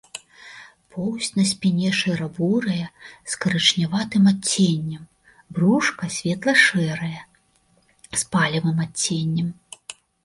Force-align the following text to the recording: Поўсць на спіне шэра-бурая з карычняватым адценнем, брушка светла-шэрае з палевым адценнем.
Поўсць 0.93 1.33
на 1.39 1.43
спіне 1.49 1.89
шэра-бурая 1.97 2.85
з 3.33 3.37
карычняватым 3.43 4.23
адценнем, 4.33 5.03
брушка 5.59 6.05
светла-шэрае 6.17 7.21
з 8.19 8.25
палевым 8.37 8.77
адценнем. 8.87 9.47